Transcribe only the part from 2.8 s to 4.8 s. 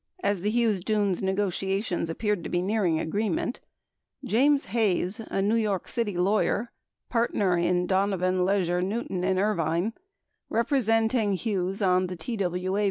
agreement, 27 James